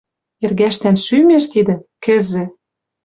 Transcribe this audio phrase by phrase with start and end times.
[0.43, 2.43] Эргӓшдӓн шӱмеш тидӹ— кӹзӹ...»